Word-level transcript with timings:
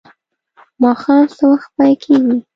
ماښام 0.81 1.23
څه 1.37 1.43
وخت 1.51 1.69
پای 1.77 1.93
کیږي؟ 2.03 2.37